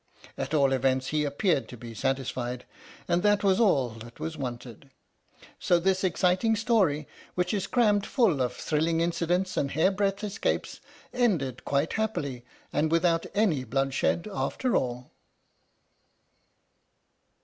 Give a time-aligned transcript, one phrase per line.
[0.35, 2.65] At all events he appeared to be satisfied,
[3.07, 4.89] and that was all that was wanted.
[5.59, 10.79] So this exciting story, which is crammed full of thrilling incidents and hair breadth escapes,
[11.13, 12.43] ended quite happily
[12.73, 15.11] and without any bloodshed after all